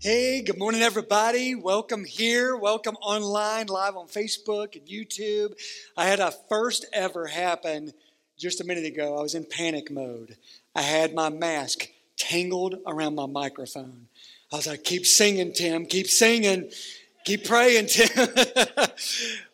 [0.00, 1.56] Hey, good morning, everybody.
[1.56, 2.56] Welcome here.
[2.56, 5.54] Welcome online, live on Facebook and YouTube.
[5.96, 7.92] I had a first ever happen
[8.38, 9.18] just a minute ago.
[9.18, 10.36] I was in panic mode.
[10.72, 14.06] I had my mask tangled around my microphone.
[14.52, 16.70] I was like, keep singing, Tim, keep singing.
[17.28, 18.08] Keep praying, Tim.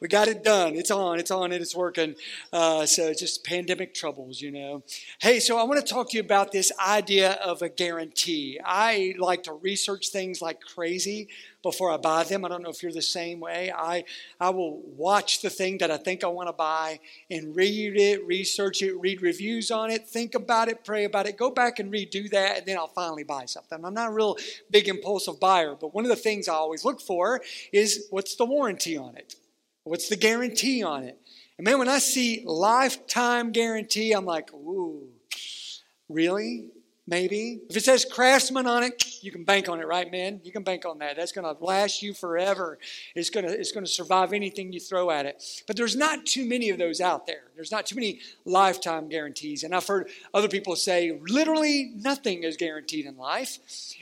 [0.00, 0.76] we got it done.
[0.76, 1.18] It's on.
[1.18, 1.50] It's on.
[1.50, 2.14] and It's working.
[2.52, 4.84] Uh, so it's just pandemic troubles, you know.
[5.18, 8.60] Hey, so I want to talk to you about this idea of a guarantee.
[8.64, 11.26] I like to research things like crazy
[11.64, 12.44] before I buy them.
[12.44, 13.72] I don't know if you're the same way.
[13.76, 14.04] I,
[14.38, 18.24] I will watch the thing that I think I want to buy and read it,
[18.24, 21.92] research it, read reviews on it, think about it, pray about it, go back and
[21.92, 23.84] redo that, and then I'll finally buy something.
[23.84, 24.36] I'm not a real
[24.70, 27.40] big impulsive buyer, but one of the things I always look for
[27.72, 29.34] is what's the warranty on it?
[29.82, 31.18] What's the guarantee on it?
[31.58, 35.08] And man, when I see lifetime guarantee, I'm like, ooh,
[36.08, 36.70] really?
[37.06, 37.60] Maybe.
[37.68, 40.40] If it says craftsman on it, you can bank on it, right, man?
[40.44, 41.16] You can bank on that.
[41.16, 42.78] That's going to last you forever.
[43.14, 45.62] It's going to it's going to survive anything you throw at it.
[45.66, 47.44] But there's not too many of those out there.
[47.54, 49.62] There's not too many lifetime guarantees.
[49.62, 53.58] And I've heard other people say literally nothing is guaranteed in life.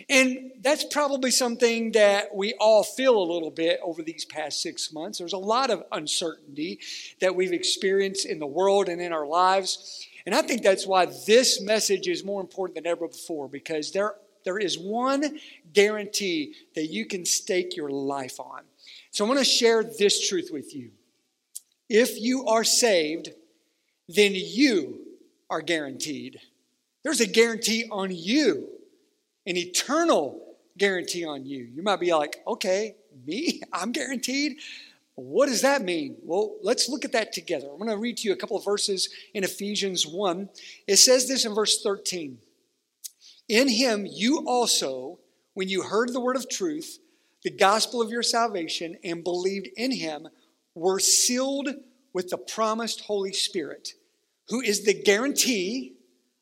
[0.08, 4.92] And that's probably something that we all feel a little bit over these past 6
[4.92, 5.18] months.
[5.18, 6.80] There's a lot of uncertainty
[7.20, 10.06] that we've experienced in the world and in our lives.
[10.26, 14.14] And I think that's why this message is more important than ever before because there,
[14.44, 15.38] there is one
[15.72, 18.62] guarantee that you can stake your life on.
[19.10, 20.90] So I want to share this truth with you.
[21.88, 23.30] If you are saved,
[24.08, 25.00] then you
[25.50, 26.40] are guaranteed.
[27.02, 28.68] There's a guarantee on you,
[29.46, 30.40] an eternal
[30.78, 31.64] guarantee on you.
[31.64, 33.60] You might be like, okay, me?
[33.72, 34.56] I'm guaranteed?
[35.14, 36.16] What does that mean?
[36.22, 37.68] Well, let's look at that together.
[37.70, 40.48] I'm going to read to you a couple of verses in Ephesians 1.
[40.86, 42.38] It says this in verse 13
[43.48, 45.18] In him you also,
[45.54, 46.98] when you heard the word of truth,
[47.44, 50.28] the gospel of your salvation, and believed in him,
[50.74, 51.68] were sealed
[52.14, 53.90] with the promised Holy Spirit,
[54.48, 55.94] who is the guarantee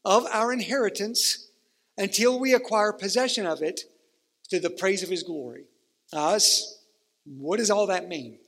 [0.04, 1.48] of our inheritance
[1.96, 3.82] until we acquire possession of it
[4.48, 5.64] to the praise of his glory.
[6.12, 6.82] Us,
[7.24, 8.38] what does all that mean?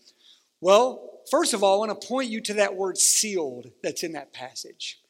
[0.63, 4.13] Well, first of all, I want to point you to that word sealed that's in
[4.13, 5.01] that passage.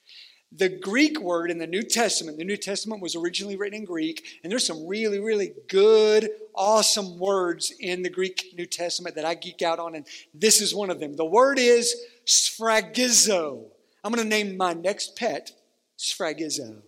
[0.51, 4.27] The Greek word in the New Testament, the New Testament was originally written in Greek,
[4.43, 9.35] and there's some really, really good, awesome words in the Greek New Testament that I
[9.35, 11.17] geek out on, and this is one of them.
[11.17, 11.95] The word is
[12.27, 13.67] sphragizo.
[14.03, 15.53] I'm going to name my next pet
[15.99, 16.81] sphragizo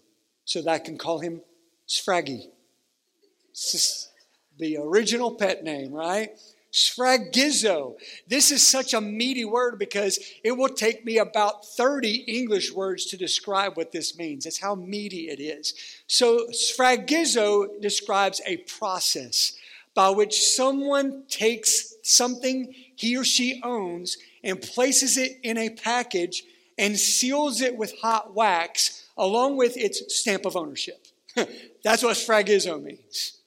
[0.46, 1.42] so that I can call him
[1.86, 2.46] Sfraggy.
[4.58, 6.30] the original pet name, right?
[6.74, 7.94] Sphragizo.
[8.26, 13.06] This is such a meaty word because it will take me about 30 English words
[13.06, 14.42] to describe what this means.
[14.42, 15.74] That's how meaty it is.
[16.08, 19.56] So, sphragizo describes a process
[19.94, 26.42] by which someone takes something he or she owns and places it in a package
[26.76, 31.06] and seals it with hot wax along with its stamp of ownership.
[31.84, 33.38] That's what sphragizo means.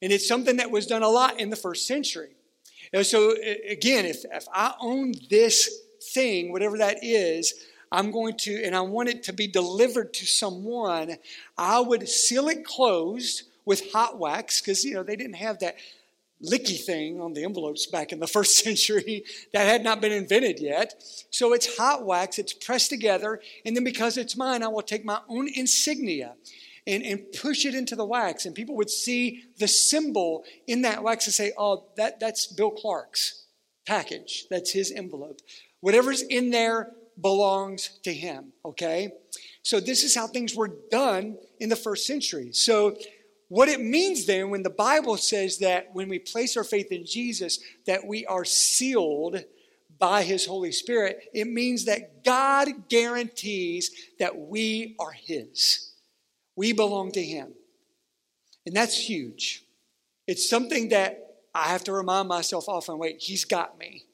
[0.00, 2.36] And it's something that was done a lot in the first century.
[2.92, 3.34] And so,
[3.68, 5.82] again, if, if I own this
[6.12, 7.54] thing, whatever that is,
[7.90, 11.16] I'm going to, and I want it to be delivered to someone,
[11.56, 15.76] I would seal it closed with hot wax because, you know, they didn't have that
[16.42, 20.60] licky thing on the envelopes back in the first century that had not been invented
[20.60, 20.94] yet.
[21.30, 25.04] So it's hot wax, it's pressed together, and then because it's mine, I will take
[25.04, 26.34] my own insignia
[26.88, 28.46] and, and push it into the wax.
[28.46, 32.70] And people would see the symbol in that wax and say, oh, that, that's Bill
[32.70, 33.44] Clark's
[33.86, 34.46] package.
[34.50, 35.40] That's his envelope.
[35.80, 39.12] Whatever's in there belongs to him, okay?
[39.62, 42.52] So this is how things were done in the first century.
[42.52, 42.96] So
[43.48, 47.04] what it means then when the Bible says that when we place our faith in
[47.04, 49.44] Jesus, that we are sealed
[49.98, 55.88] by his Holy Spirit, it means that God guarantees that we are his.
[56.58, 57.52] We belong to Him.
[58.66, 59.62] And that's huge.
[60.26, 64.06] It's something that I have to remind myself often wait, He's got me.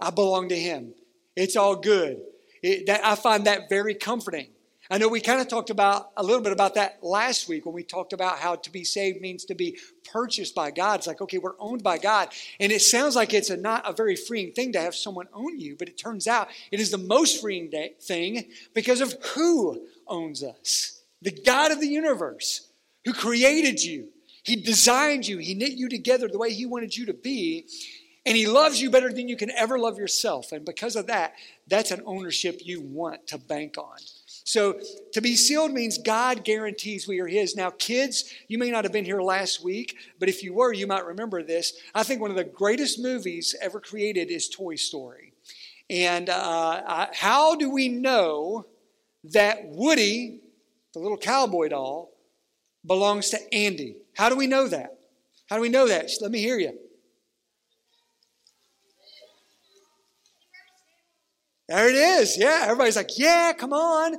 [0.00, 0.94] I belong to Him.
[1.34, 2.20] It's all good.
[2.62, 4.46] It, that, I find that very comforting.
[4.92, 7.74] I know we kind of talked about a little bit about that last week when
[7.74, 9.76] we talked about how to be saved means to be
[10.12, 11.00] purchased by God.
[11.00, 12.28] It's like, okay, we're owned by God.
[12.60, 15.58] And it sounds like it's a, not a very freeing thing to have someone own
[15.58, 20.44] you, but it turns out it is the most freeing thing because of who owns
[20.44, 22.68] us the God of the universe
[23.04, 24.08] who created you.
[24.42, 27.66] He designed you, He knit you together the way He wanted you to be,
[28.26, 30.52] and He loves you better than you can ever love yourself.
[30.52, 31.34] And because of that,
[31.68, 33.98] that's an ownership you want to bank on.
[34.44, 34.80] So
[35.12, 37.54] to be sealed means God guarantees we are His.
[37.54, 40.88] Now, kids, you may not have been here last week, but if you were, you
[40.88, 41.74] might remember this.
[41.94, 45.32] I think one of the greatest movies ever created is Toy Story.
[45.88, 48.66] And uh, how do we know
[49.24, 50.40] that Woody,
[50.92, 52.12] the little cowboy doll,
[52.86, 53.96] belongs to Andy?
[54.16, 54.98] How do we know that?
[55.48, 56.10] How do we know that?
[56.20, 56.78] Let me hear you.
[61.68, 62.36] There it is.
[62.36, 64.16] Yeah, everybody's like, yeah, come on.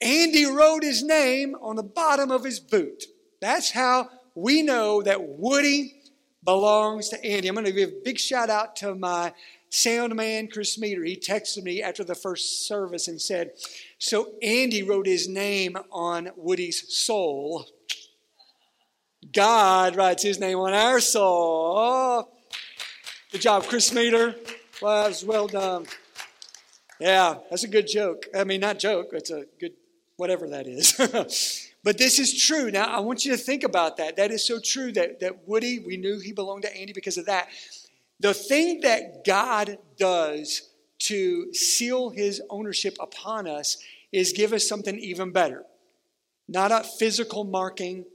[0.00, 3.04] Andy wrote his name on the bottom of his boot.
[3.40, 5.94] That's how we know that Woody
[6.44, 7.48] belongs to Andy.
[7.48, 9.32] I'm going to give a big shout out to my
[9.70, 11.04] sound man, Chris Meter.
[11.04, 13.52] He texted me after the first service and said,
[13.98, 17.66] So Andy wrote his name on Woody's sole.
[19.32, 21.74] God writes his name on our soul.
[21.76, 22.28] Oh,
[23.32, 24.34] good job, Chris Meter.
[24.80, 25.86] Well, well done.
[27.00, 28.26] Yeah, that's a good joke.
[28.34, 29.72] I mean, not joke, it's a good
[30.16, 31.70] whatever that is.
[31.84, 32.70] but this is true.
[32.70, 34.16] Now, I want you to think about that.
[34.16, 37.26] That is so true that, that Woody, we knew he belonged to Andy because of
[37.26, 37.48] that.
[38.20, 40.70] The thing that God does
[41.00, 43.76] to seal his ownership upon us
[44.12, 45.64] is give us something even better.
[46.48, 48.06] Not a physical marking,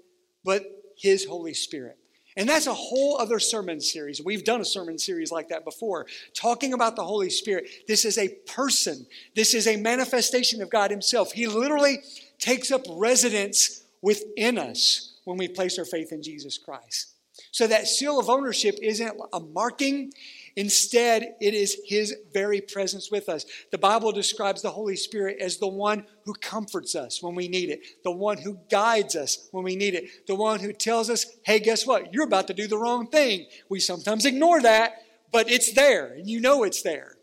[0.43, 0.63] but
[0.97, 1.97] his Holy Spirit.
[2.37, 4.21] And that's a whole other sermon series.
[4.23, 7.67] We've done a sermon series like that before, talking about the Holy Spirit.
[7.87, 9.05] This is a person,
[9.35, 11.33] this is a manifestation of God Himself.
[11.33, 11.99] He literally
[12.39, 17.11] takes up residence within us when we place our faith in Jesus Christ.
[17.51, 20.11] So that seal of ownership isn't a marking,
[20.55, 23.45] Instead, it is His very presence with us.
[23.71, 27.69] The Bible describes the Holy Spirit as the one who comforts us when we need
[27.69, 31.25] it, the one who guides us when we need it, the one who tells us,
[31.43, 32.13] hey, guess what?
[32.13, 33.47] You're about to do the wrong thing.
[33.69, 37.15] We sometimes ignore that, but it's there, and you know it's there.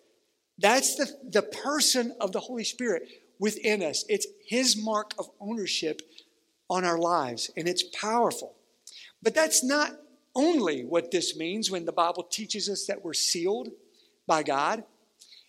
[0.58, 4.04] That's the, the person of the Holy Spirit within us.
[4.08, 6.00] It's His mark of ownership
[6.70, 8.54] on our lives, and it's powerful.
[9.22, 9.92] But that's not
[10.38, 13.68] only what this means when the Bible teaches us that we're sealed
[14.26, 14.84] by God.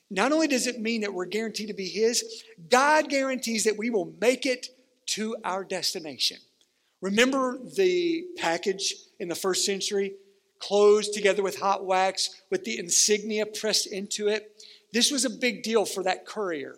[0.09, 3.91] Not only does it mean that we're guaranteed to be His, God guarantees that we
[3.91, 4.67] will make it
[5.07, 6.37] to our destination.
[7.01, 10.13] Remember the package in the first century,
[10.57, 14.63] closed together with hot wax, with the insignia pressed into it?
[14.91, 16.75] This was a big deal for that courier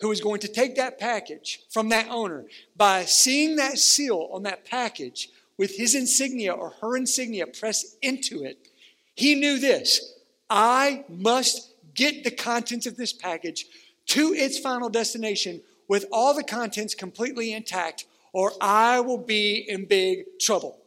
[0.00, 2.44] who was going to take that package from that owner.
[2.76, 8.44] By seeing that seal on that package, with his insignia or her insignia pressed into
[8.44, 8.68] it,
[9.14, 10.14] he knew this
[10.48, 13.66] I must get the contents of this package
[14.08, 19.86] to its final destination with all the contents completely intact, or I will be in
[19.86, 20.78] big trouble.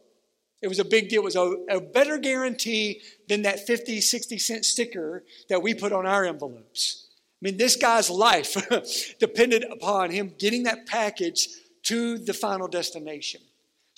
[0.62, 1.22] It was a big deal.
[1.22, 5.92] It was a, a, better guarantee than that 50, 60 cent sticker that we put
[5.92, 7.06] on our envelopes.
[7.40, 8.56] I mean, this guy's life
[9.18, 11.48] depended upon him getting that package
[11.84, 13.40] to the final destination.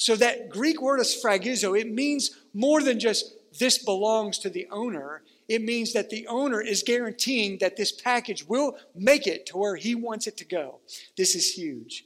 [0.02, 4.66] So that Greek word is sphragizo, it means more than just this belongs to the
[4.68, 5.22] owner.
[5.48, 9.76] It means that the owner is guaranteeing that this package will make it to where
[9.76, 10.80] he wants it to go.
[11.16, 12.04] This is huge.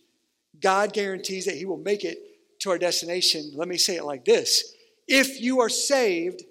[0.60, 2.18] God guarantees that he will make it
[2.58, 3.52] to our destination.
[3.54, 4.74] Let me say it like this
[5.08, 6.42] If you are saved,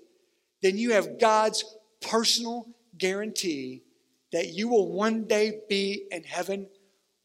[0.64, 1.64] then you have God's
[2.02, 3.84] personal guarantee
[4.32, 6.70] that you will one day be in heaven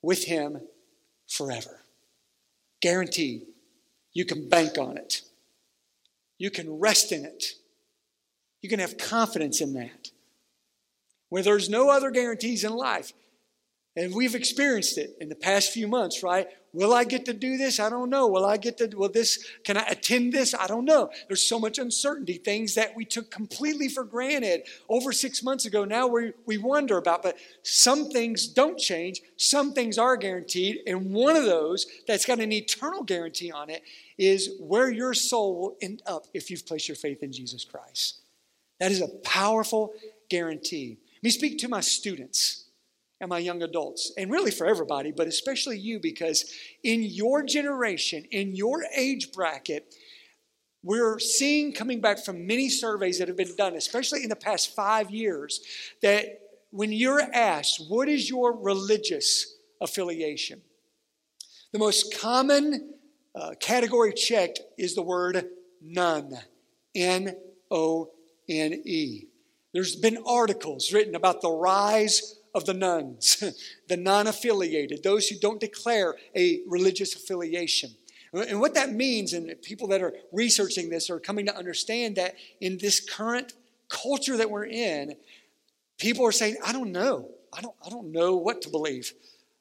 [0.02, 0.60] with him
[1.26, 1.80] forever.
[2.82, 3.46] Guaranteed.
[4.12, 5.22] You can bank on it.
[6.38, 7.44] You can rest in it.
[8.62, 10.10] You can have confidence in that.
[11.28, 13.12] Where there's no other guarantees in life,
[13.96, 16.48] and we've experienced it in the past few months, right?
[16.72, 17.80] Will I get to do this?
[17.80, 18.28] I don't know.
[18.28, 20.54] Will I get to, will this, can I attend this?
[20.54, 21.10] I don't know.
[21.26, 25.84] There's so much uncertainty, things that we took completely for granted over six months ago.
[25.84, 29.20] Now we, we wonder about, but some things don't change.
[29.36, 30.80] Some things are guaranteed.
[30.86, 33.82] And one of those that's got an eternal guarantee on it
[34.16, 38.20] is where your soul will end up if you've placed your faith in Jesus Christ.
[38.78, 39.92] That is a powerful
[40.28, 40.98] guarantee.
[41.16, 42.59] Let me speak to my students
[43.20, 48.24] and my young adults, and really for everybody, but especially you, because in your generation,
[48.30, 49.94] in your age bracket,
[50.82, 54.74] we're seeing coming back from many surveys that have been done, especially in the past
[54.74, 55.60] five years,
[56.00, 60.62] that when you're asked, what is your religious affiliation?
[61.72, 62.94] The most common
[63.34, 65.44] uh, category checked is the word
[65.82, 66.38] none.
[66.94, 67.36] N
[67.70, 68.10] O
[68.48, 69.26] N E.
[69.72, 73.42] There's been articles written about the rise of the nuns,
[73.88, 77.90] the non affiliated, those who don't declare a religious affiliation.
[78.32, 82.34] And what that means, and people that are researching this are coming to understand that
[82.60, 83.54] in this current
[83.88, 85.16] culture that we're in,
[85.98, 87.28] people are saying, I don't know.
[87.52, 89.12] I don't, I don't know what to believe.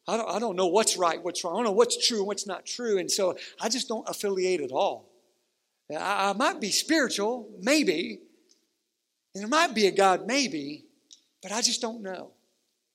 [0.08, 1.54] I don't, I don't know what's right, what's wrong.
[1.54, 3.00] I don't know what's true and what's not true.
[3.00, 5.10] And so I just don't affiliate at all.
[5.92, 8.20] I, I might be spiritual, maybe,
[9.34, 10.86] and there might be a God, maybe,
[11.42, 12.32] but I just don't know.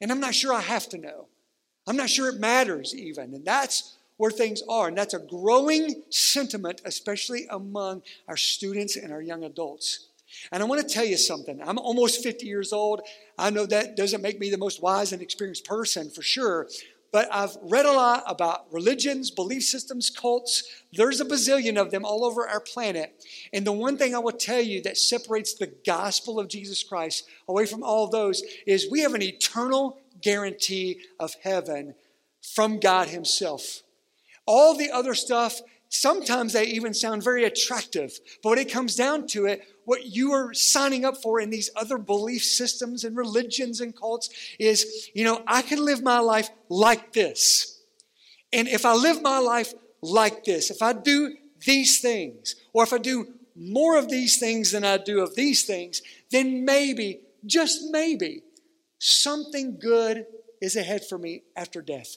[0.05, 1.29] And I'm not sure I have to know.
[1.87, 3.33] I'm not sure it matters even.
[3.33, 4.89] And that's where things are.
[4.89, 10.09] And that's a growing sentiment, especially among our students and our young adults.
[10.53, 11.59] And I want to tell you something.
[11.63, 13.01] I'm almost 50 years old.
[13.39, 16.69] I know that doesn't make me the most wise and experienced person for sure,
[17.15, 20.65] but I've read a lot about religions, belief systems, cults.
[20.93, 23.25] There's a bazillion of them all over our planet.
[23.53, 27.25] And the one thing I will tell you that separates the gospel of Jesus Christ
[27.47, 31.95] away from all those is we have an eternal guarantee of heaven
[32.43, 33.85] from God Himself.
[34.45, 39.29] All the other stuff, sometimes they even sound very attractive, but when it comes down
[39.29, 43.81] to it, what you are signing up for in these other belief systems and religions
[43.81, 47.81] and cults is, you know, I can live my life like this.
[48.53, 51.35] And if I live my life like this, if I do
[51.67, 53.27] these things, or if I do
[53.57, 58.43] more of these things than I do of these things, then maybe, just maybe,
[58.99, 60.27] something good
[60.61, 62.17] is ahead for me after death.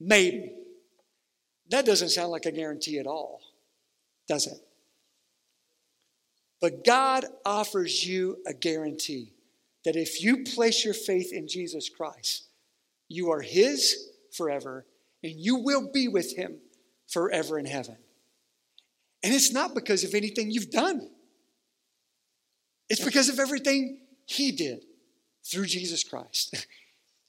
[0.00, 0.52] Maybe.
[1.70, 3.40] That doesn't sound like a guarantee at all,
[4.26, 4.58] does it?
[6.60, 9.32] But God offers you a guarantee
[9.84, 12.48] that if you place your faith in Jesus Christ,
[13.08, 14.84] you are His forever
[15.22, 16.58] and you will be with Him
[17.06, 17.96] forever in heaven.
[19.22, 21.08] And it's not because of anything you've done,
[22.88, 24.84] it's because of everything He did
[25.44, 26.66] through Jesus Christ.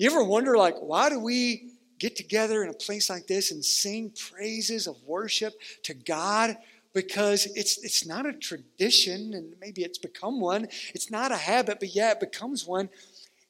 [0.02, 3.64] You ever wonder, like, why do we get together in a place like this and
[3.64, 6.56] sing praises of worship to God
[6.94, 10.68] because it's it's not a tradition and maybe it's become one.
[10.94, 12.90] It's not a habit but yeah it becomes one.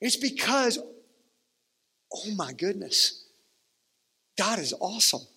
[0.02, 0.80] It's because
[2.14, 3.26] oh my goodness
[4.38, 5.28] god is awesome.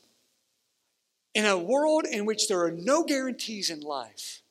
[1.34, 4.42] In a world in which there are no guarantees in life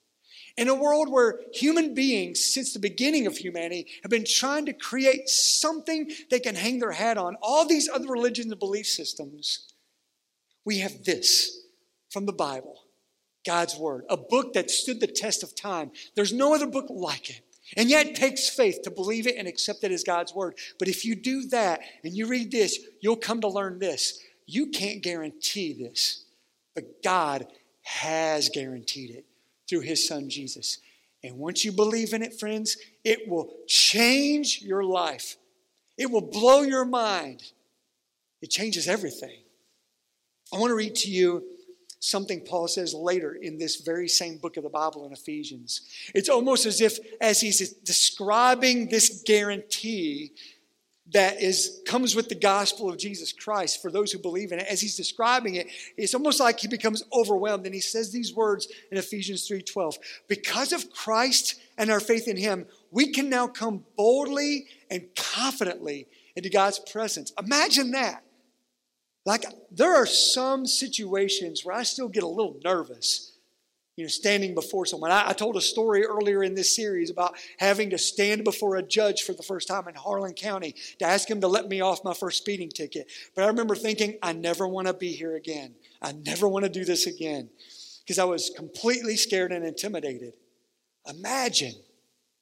[0.58, 4.74] in a world where human beings since the beginning of humanity have been trying to
[4.74, 9.74] create something they can hang their hat on all these other religions and belief systems
[10.65, 11.62] we have this
[12.10, 12.84] from the bible
[13.45, 15.91] God's Word, a book that stood the test of time.
[16.15, 17.41] There's no other book like it.
[17.77, 20.55] And yet it takes faith to believe it and accept it as God's Word.
[20.77, 24.19] But if you do that and you read this, you'll come to learn this.
[24.45, 26.25] You can't guarantee this,
[26.75, 27.48] but God
[27.83, 29.25] has guaranteed it
[29.69, 30.79] through His Son Jesus.
[31.24, 35.38] And once you believe in it, friends, it will change your life.
[35.98, 37.43] It will blow your mind.
[38.41, 39.38] It changes everything.
[40.53, 41.43] I want to read to you
[42.01, 45.81] something Paul says later in this very same book of the Bible in Ephesians.
[46.15, 50.34] It's almost as if, as he's describing this guarantee
[51.13, 54.67] that is comes with the gospel of Jesus Christ for those who believe in it.
[54.67, 58.67] As he's describing it, it's almost like he becomes overwhelmed and he says these words
[58.91, 59.98] in Ephesians 3:12.
[60.27, 66.08] Because of Christ and our faith in him, we can now come boldly and confidently
[66.36, 67.31] into God's presence.
[67.38, 68.24] Imagine that.
[69.25, 73.33] Like, there are some situations where I still get a little nervous,
[73.95, 75.11] you know, standing before someone.
[75.11, 78.83] I, I, told a story earlier in this series about having to stand before a
[78.83, 82.03] judge for the first time in Harlan County to ask him to let me off
[82.03, 83.11] my first speeding ticket.
[83.35, 85.75] But I remember thinking, I never want to be here again.
[86.01, 87.49] I never want to do this again
[88.03, 90.33] because I was completely scared and intimidated.
[91.07, 91.75] Imagine,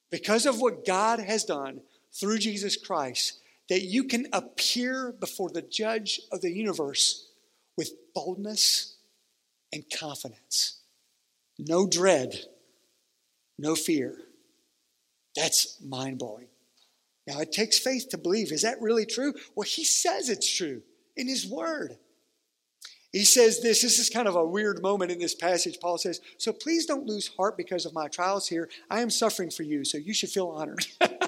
[0.10, 1.82] because of what God has done
[2.12, 3.40] through Jesus Christ,
[3.70, 7.30] that you can appear before the judge of the universe
[7.78, 8.98] with boldness
[9.72, 10.80] and confidence.
[11.58, 12.36] No dread,
[13.58, 14.18] no fear.
[15.36, 16.48] That's mind blowing.
[17.28, 18.52] Now, it takes faith to believe.
[18.52, 19.34] Is that really true?
[19.56, 20.82] Well, he says it's true
[21.16, 21.98] in his word.
[23.12, 25.80] He says this, this is kind of a weird moment in this passage.
[25.80, 28.70] Paul says, So please don't lose heart because of my trials here.
[28.90, 30.86] I am suffering for you, so you should feel honored.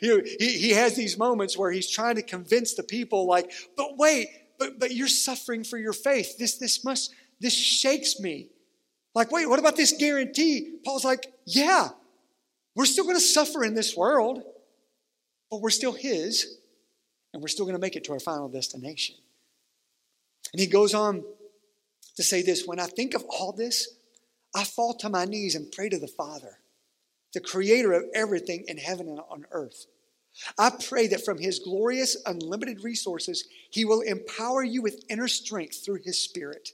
[0.00, 3.50] you know, he, he has these moments where he's trying to convince the people, like,
[3.76, 6.38] but wait, but but you're suffering for your faith.
[6.38, 8.48] This this must this shakes me.
[9.14, 10.78] Like, wait, what about this guarantee?
[10.84, 11.90] Paul's like, yeah,
[12.74, 14.42] we're still going to suffer in this world,
[15.50, 16.58] but we're still his,
[17.32, 19.14] and we're still going to make it to our final destination.
[20.52, 21.24] And he goes on
[22.16, 23.88] to say this when I think of all this,
[24.54, 26.58] I fall to my knees and pray to the Father
[27.34, 29.86] the creator of everything in heaven and on earth.
[30.58, 35.84] I pray that from his glorious, unlimited resources, he will empower you with inner strength
[35.84, 36.70] through his spirit.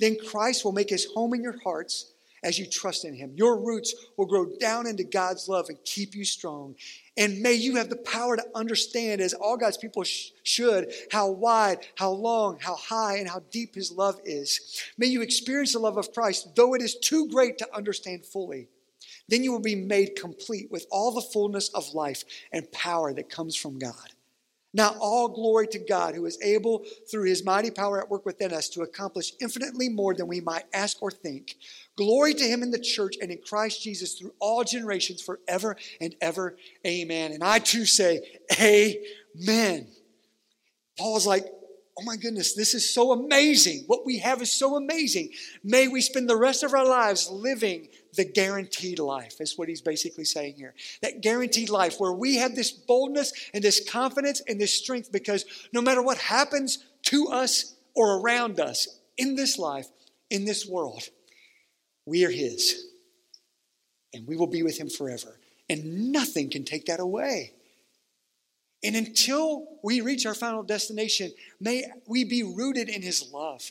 [0.00, 2.12] Then Christ will make his home in your hearts
[2.42, 3.32] as you trust in Him.
[3.36, 6.76] Your roots will grow down into God's love and keep you strong.
[7.16, 11.30] And may you have the power to understand, as all God's people sh- should, how
[11.30, 14.82] wide, how long, how high, and how deep His love is.
[14.96, 18.68] May you experience the love of Christ, though it is too great to understand fully.
[19.28, 23.28] Then you will be made complete with all the fullness of life and power that
[23.28, 23.94] comes from God.
[24.74, 28.52] Now, all glory to God, who is able, through his mighty power at work within
[28.52, 31.56] us, to accomplish infinitely more than we might ask or think.
[31.96, 36.14] Glory to him in the church and in Christ Jesus through all generations, forever and
[36.20, 36.56] ever.
[36.86, 37.32] Amen.
[37.32, 38.20] And I too say,
[38.60, 39.88] Amen.
[40.98, 41.46] Paul's like,
[41.98, 43.82] Oh my goodness, this is so amazing.
[43.88, 45.30] What we have is so amazing.
[45.64, 49.80] May we spend the rest of our lives living the guaranteed life, is what he's
[49.80, 50.74] basically saying here.
[51.02, 55.44] That guaranteed life where we have this boldness and this confidence and this strength because
[55.72, 59.86] no matter what happens to us or around us in this life,
[60.30, 61.04] in this world,
[62.06, 62.88] we are his.
[64.12, 65.38] And we will be with him forever.
[65.70, 67.52] And nothing can take that away.
[68.82, 73.70] And until we reach our final destination, may we be rooted in his love.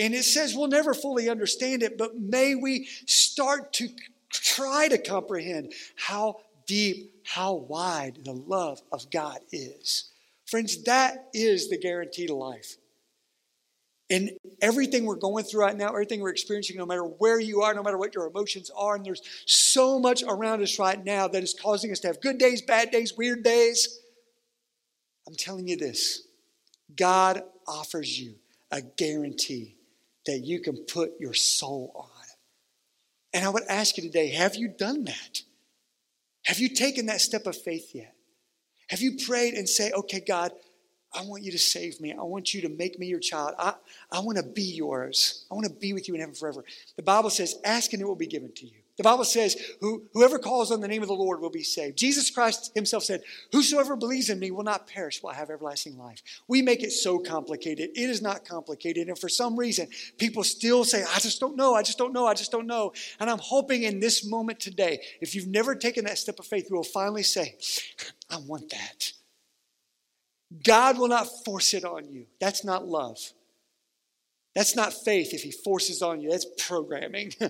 [0.00, 3.88] And it says we'll never fully understand it, but may we start to
[4.30, 10.10] try to comprehend how deep, how wide the love of God is.
[10.46, 12.76] Friends, that is the guarantee guaranteed life.
[14.08, 14.30] And
[14.62, 17.82] everything we're going through right now, everything we're experiencing, no matter where you are, no
[17.82, 21.54] matter what your emotions are, and there's so much around us right now that is
[21.54, 24.00] causing us to have good days, bad days, weird days.
[25.28, 26.22] I'm telling you this
[26.96, 28.36] God offers you
[28.70, 29.76] a guarantee
[30.26, 32.06] that you can put your soul on.
[33.32, 35.42] And I would ask you today have you done that?
[36.44, 38.14] Have you taken that step of faith yet?
[38.88, 40.52] Have you prayed and say, okay, God,
[41.12, 42.12] I want you to save me.
[42.12, 43.54] I want you to make me your child.
[43.58, 43.74] I,
[44.12, 45.44] I want to be yours.
[45.50, 46.64] I want to be with you in heaven forever.
[46.96, 48.78] The Bible says, ask and it will be given to you.
[49.00, 51.96] The Bible says, Who, whoever calls on the name of the Lord will be saved.
[51.96, 56.20] Jesus Christ himself said, Whosoever believes in me will not perish, will have everlasting life.
[56.48, 57.92] We make it so complicated.
[57.94, 59.08] It is not complicated.
[59.08, 59.88] And for some reason,
[60.18, 62.92] people still say, I just don't know, I just don't know, I just don't know.
[63.18, 66.66] And I'm hoping in this moment today, if you've never taken that step of faith,
[66.68, 67.56] you will finally say,
[68.28, 69.12] I want that.
[70.62, 72.26] God will not force it on you.
[72.38, 73.16] That's not love.
[74.54, 76.28] That's not faith if he forces on you.
[76.28, 77.32] That's programming.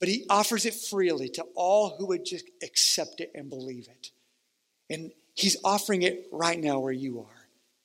[0.00, 4.10] but he offers it freely to all who would just accept it and believe it.
[4.90, 7.38] And he's offering it right now where you are.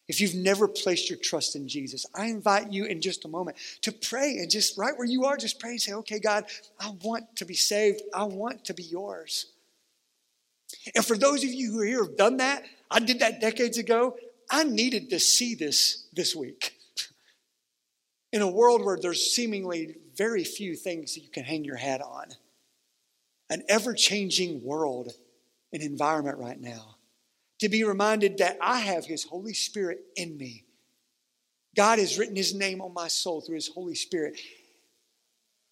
[0.08, 3.58] If you've never placed your trust in Jesus, I invite you in just a moment
[3.82, 6.46] to pray and just right where you are, just pray and say, okay, God,
[6.80, 8.02] I want to be saved.
[8.14, 9.48] I want to be yours.
[10.94, 13.78] And for those of you who are here have done that, I did that decades
[13.78, 14.18] ago.
[14.52, 16.74] I needed to see this this week.
[18.34, 22.02] In a world where there's seemingly very few things that you can hang your hat
[22.02, 22.28] on.
[23.50, 25.12] An ever changing world
[25.72, 26.96] and environment right now.
[27.60, 30.66] To be reminded that I have His Holy Spirit in me.
[31.76, 34.40] God has written His name on my soul through His Holy Spirit.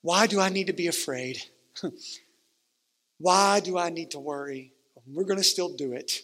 [0.01, 1.43] Why do I need to be afraid?
[3.17, 4.73] Why do I need to worry?
[5.07, 6.21] We're going to still do it.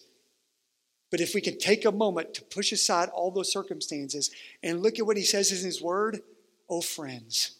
[1.10, 4.30] But if we can take a moment to push aside all those circumstances
[4.62, 6.20] and look at what he says in his word,
[6.68, 7.57] oh, friends,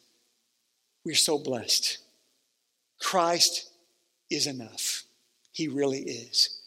[1.08, 1.98] we're so blessed.
[3.00, 3.70] Christ
[4.30, 5.04] is enough.
[5.52, 6.60] He really is.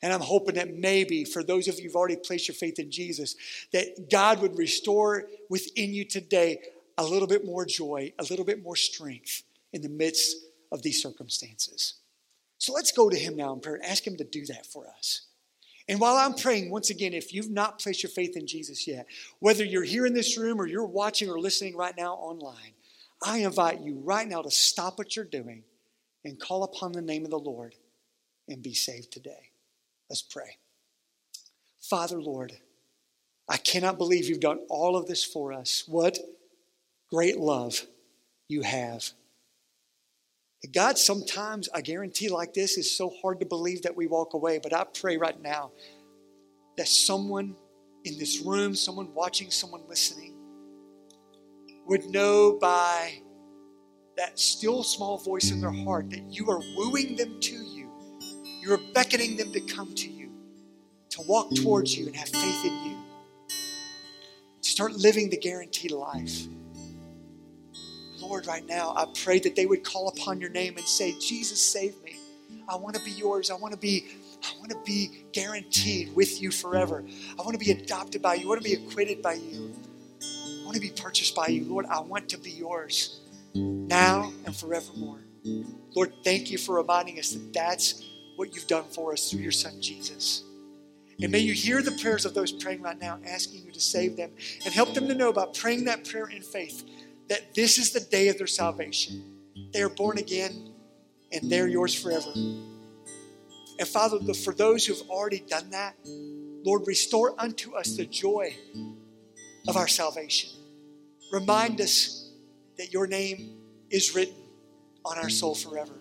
[0.00, 2.92] And I'm hoping that maybe for those of you who've already placed your faith in
[2.92, 3.34] Jesus,
[3.72, 6.60] that God would restore within you today
[6.98, 10.36] a little bit more joy, a little bit more strength in the midst
[10.70, 11.94] of these circumstances.
[12.58, 14.86] So let's go to Him now in prayer and ask Him to do that for
[14.86, 15.22] us.
[15.88, 19.06] And while I'm praying, once again, if you've not placed your faith in Jesus yet,
[19.40, 22.74] whether you're here in this room or you're watching or listening right now online,
[23.22, 25.64] I invite you right now to stop what you're doing
[26.24, 27.74] and call upon the name of the Lord
[28.48, 29.50] and be saved today.
[30.08, 30.56] Let's pray.
[31.80, 32.52] Father, Lord,
[33.48, 35.84] I cannot believe you've done all of this for us.
[35.86, 36.18] What
[37.10, 37.86] great love
[38.48, 39.10] you have.
[40.72, 44.60] God, sometimes a guarantee like this is so hard to believe that we walk away,
[44.62, 45.72] but I pray right now
[46.76, 47.56] that someone
[48.04, 50.34] in this room, someone watching, someone listening,
[51.90, 53.20] would know by
[54.16, 57.90] that still small voice in their heart that you are wooing them to you.
[58.62, 60.30] You are beckoning them to come to you,
[61.10, 62.96] to walk towards you and have faith in you,
[64.62, 66.46] to start living the guaranteed life.
[68.20, 71.60] Lord, right now, I pray that they would call upon your name and say, Jesus,
[71.60, 72.16] save me.
[72.68, 73.50] I want to be yours.
[73.50, 74.06] I want to be
[74.44, 77.02] I want to be guaranteed with you forever.
[77.36, 78.44] I want to be adopted by you.
[78.44, 79.74] I want to be acquitted by you
[80.70, 81.64] want to be purchased by you.
[81.64, 83.18] Lord, I want to be yours.
[83.54, 85.18] now and forevermore.
[85.96, 88.04] Lord, thank you for reminding us that that's
[88.36, 90.44] what you've done for us through your Son, Jesus.
[91.20, 94.16] And may you hear the prayers of those praying right now, asking you to save
[94.16, 94.30] them
[94.64, 96.84] and help them to know about praying that prayer in faith
[97.28, 99.40] that this is the day of their salvation.
[99.72, 100.72] They are born again
[101.32, 102.30] and they're yours forever.
[102.32, 105.96] And Father, for those who have already done that,
[106.64, 108.54] Lord, restore unto us the joy
[109.68, 110.50] of our salvation.
[111.30, 112.30] Remind us
[112.78, 113.56] that your name
[113.90, 114.34] is written
[115.04, 115.94] on our soul forever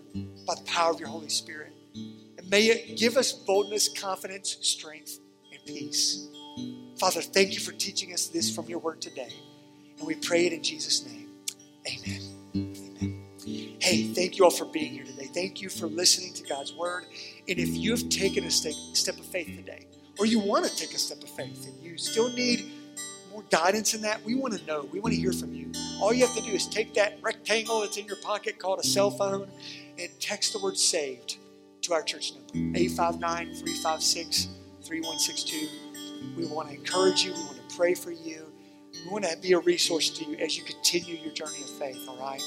[0.48, 1.74] by the power of your Holy Spirit.
[1.94, 5.20] And may it give us boldness, confidence, strength,
[5.52, 6.28] and peace.
[7.00, 9.34] Father, thank you for teaching us this from your word today.
[9.98, 11.30] And we pray it in Jesus' name.
[11.88, 12.22] Amen.
[12.56, 13.26] Amen.
[13.80, 15.30] Hey, thank you all for being here today.
[15.34, 17.06] Thank you for listening to God's word.
[17.48, 19.88] And if you have taken a step of faith today,
[20.18, 22.72] or you want to take a step of faith and you still need
[23.50, 24.88] guidance in that, we want to know.
[24.92, 25.72] We want to hear from you.
[26.02, 28.84] All you have to do is take that rectangle that's in your pocket called a
[28.84, 29.50] cell phone
[29.98, 31.38] and text the word saved
[31.82, 34.48] to our church number 859 356
[34.84, 35.68] 3162.
[36.36, 38.52] We want to encourage you, we want to pray for you.
[39.06, 42.06] We want to be a resource to you as you continue your journey of faith,
[42.08, 42.42] all right?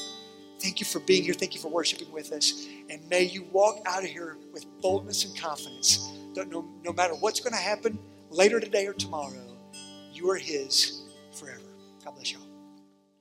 [0.61, 1.35] Thank you for being here.
[1.35, 2.67] Thank you for worshiping with us.
[2.89, 7.15] And may you walk out of here with boldness and confidence that no, no matter
[7.15, 7.99] what's going to happen
[8.31, 9.52] later today or tomorrow,
[10.23, 11.61] you are His forever.
[12.05, 12.52] God bless y'all.